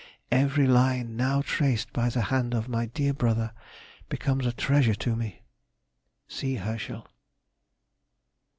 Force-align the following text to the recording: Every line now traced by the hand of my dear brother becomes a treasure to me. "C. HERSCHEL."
Every 0.31 0.65
line 0.65 1.15
now 1.15 1.43
traced 1.43 1.93
by 1.93 2.09
the 2.09 2.21
hand 2.23 2.55
of 2.55 2.67
my 2.67 2.87
dear 2.87 3.13
brother 3.13 3.53
becomes 4.09 4.47
a 4.47 4.51
treasure 4.51 4.95
to 4.95 5.15
me. 5.15 5.43
"C. 6.27 6.55
HERSCHEL." 6.55 7.05